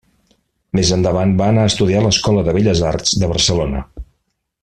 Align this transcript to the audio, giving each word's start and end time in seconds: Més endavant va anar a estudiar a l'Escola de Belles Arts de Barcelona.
Més 0.77 0.93
endavant 0.95 1.33
va 1.41 1.49
anar 1.53 1.65
a 1.67 1.71
estudiar 1.73 2.01
a 2.01 2.05
l'Escola 2.07 2.45
de 2.47 2.57
Belles 2.57 2.83
Arts 2.93 3.15
de 3.25 3.31
Barcelona. 3.35 3.83